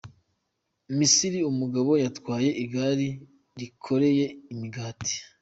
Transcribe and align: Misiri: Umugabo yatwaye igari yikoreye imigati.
Misiri: 0.97 1.39
Umugabo 1.51 1.91
yatwaye 2.03 2.49
igari 2.63 3.07
yikoreye 3.59 4.25
imigati. 4.53 5.15